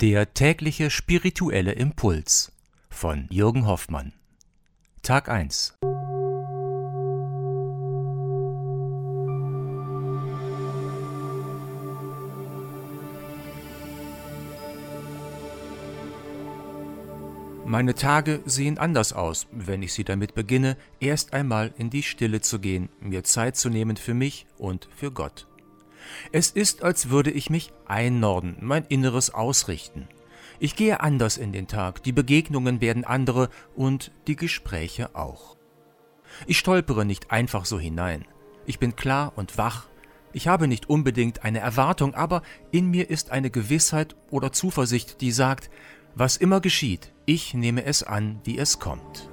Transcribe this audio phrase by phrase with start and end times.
[0.00, 2.50] Der tägliche spirituelle Impuls
[2.90, 4.12] von Jürgen Hoffmann.
[5.02, 5.78] Tag 1.
[17.64, 22.40] Meine Tage sehen anders aus, wenn ich sie damit beginne, erst einmal in die Stille
[22.40, 25.46] zu gehen, mir Zeit zu nehmen für mich und für Gott.
[26.32, 30.08] Es ist, als würde ich mich einnorden, mein Inneres ausrichten.
[30.58, 35.56] Ich gehe anders in den Tag, die Begegnungen werden andere und die Gespräche auch.
[36.46, 38.24] Ich stolpere nicht einfach so hinein.
[38.66, 39.86] Ich bin klar und wach.
[40.32, 45.30] Ich habe nicht unbedingt eine Erwartung, aber in mir ist eine Gewissheit oder Zuversicht, die
[45.30, 45.70] sagt,
[46.14, 49.28] was immer geschieht, ich nehme es an, wie es kommt.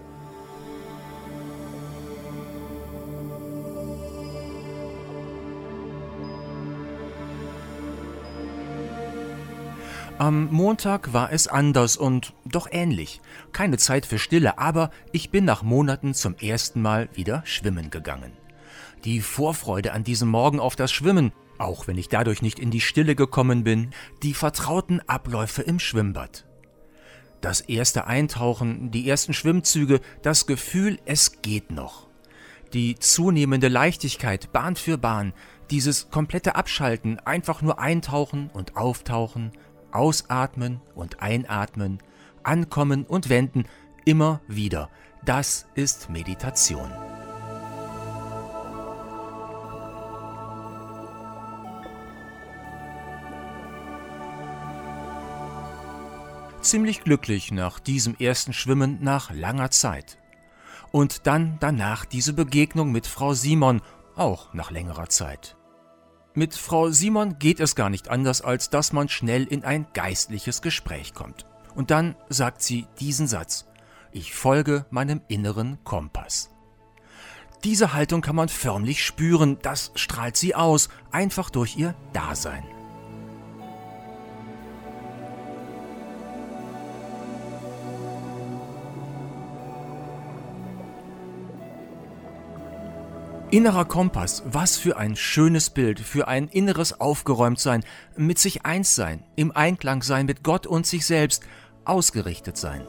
[10.21, 13.21] Am Montag war es anders und doch ähnlich.
[13.53, 18.31] Keine Zeit für Stille, aber ich bin nach Monaten zum ersten Mal wieder schwimmen gegangen.
[19.03, 22.81] Die Vorfreude an diesem Morgen auf das Schwimmen, auch wenn ich dadurch nicht in die
[22.81, 26.45] Stille gekommen bin, die vertrauten Abläufe im Schwimmbad.
[27.41, 32.05] Das erste Eintauchen, die ersten Schwimmzüge, das Gefühl, es geht noch.
[32.73, 35.33] Die zunehmende Leichtigkeit Bahn für Bahn,
[35.71, 39.51] dieses komplette Abschalten, einfach nur eintauchen und auftauchen,
[39.93, 41.99] Ausatmen und Einatmen,
[42.43, 43.65] Ankommen und Wenden,
[44.05, 44.89] immer wieder.
[45.23, 46.89] Das ist Meditation.
[56.61, 60.17] Ziemlich glücklich nach diesem ersten Schwimmen nach langer Zeit.
[60.91, 63.81] Und dann danach diese Begegnung mit Frau Simon,
[64.15, 65.57] auch nach längerer Zeit.
[66.33, 70.61] Mit Frau Simon geht es gar nicht anders, als dass man schnell in ein geistliches
[70.61, 71.45] Gespräch kommt.
[71.75, 73.65] Und dann sagt sie diesen Satz.
[74.13, 76.49] Ich folge meinem inneren Kompass.
[77.65, 82.63] Diese Haltung kann man förmlich spüren, das strahlt sie aus, einfach durch ihr Dasein.
[93.51, 97.83] Innerer Kompass, was für ein schönes Bild, für ein inneres Aufgeräumtsein,
[98.15, 101.43] mit sich eins sein, im Einklang sein mit Gott und sich selbst,
[101.83, 102.87] ausgerichtet sein.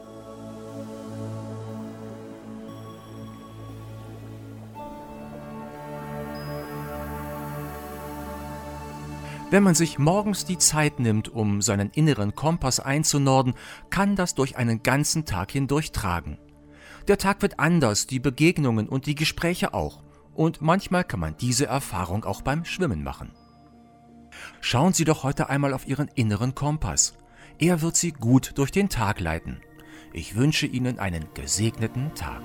[9.51, 13.55] Wenn man sich morgens die Zeit nimmt, um seinen inneren Kompass einzunorden,
[13.91, 16.39] kann das durch einen ganzen Tag hindurch tragen.
[17.09, 20.02] Der Tag wird anders, die Begegnungen und die Gespräche auch
[20.35, 23.33] und manchmal kann man diese Erfahrung auch beim Schwimmen machen.
[24.61, 27.15] Schauen Sie doch heute einmal auf Ihren inneren Kompass.
[27.59, 29.61] Er wird Sie gut durch den Tag leiten.
[30.13, 32.43] Ich wünsche Ihnen einen gesegneten Tag.